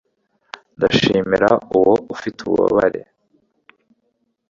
Ndashimira 0.77 1.49
uwo 1.77 1.93
ufite 2.13 2.39
ububabare 2.47 3.01